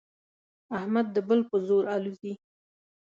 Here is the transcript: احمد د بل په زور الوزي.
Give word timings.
احمد 0.79 1.07
د 1.15 1.17
بل 1.27 1.39
په 1.49 1.57
زور 1.67 1.83
الوزي. 1.95 2.33